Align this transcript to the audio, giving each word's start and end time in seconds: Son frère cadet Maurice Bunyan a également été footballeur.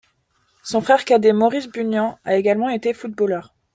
Son 0.63 0.81
frère 0.81 1.05
cadet 1.05 1.31
Maurice 1.31 1.67
Bunyan 1.67 2.17
a 2.25 2.35
également 2.35 2.69
été 2.69 2.91
footballeur. 2.95 3.53